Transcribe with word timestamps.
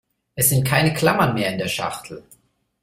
Es 0.33 0.49
sind 0.49 0.67
keine 0.67 0.95
Klammern 0.95 1.35
mehr 1.35 1.51
in 1.51 1.59
der 1.59 1.67
Schachtel. 1.67 2.23